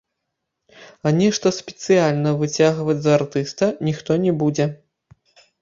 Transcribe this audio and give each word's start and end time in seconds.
А 1.09 1.11
нешта 1.17 1.51
спецыяльна 1.57 2.31
выцягваць 2.41 2.97
з 3.03 3.07
артыста 3.19 3.71
ніхто 3.89 4.11
не 4.25 4.37
будзе. 4.41 4.65